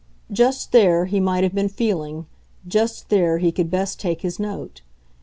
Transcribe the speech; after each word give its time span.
Just 0.31 0.71
there, 0.71 1.05
he 1.05 1.19
might 1.19 1.43
have 1.43 1.53
been 1.53 1.69
feeling, 1.69 2.25
just 2.67 3.09
there 3.09 3.37
he 3.37 3.51
could 3.51 3.69
best 3.69 3.99
take 3.99 4.21
his 4.23 4.39
note. 4.39 4.81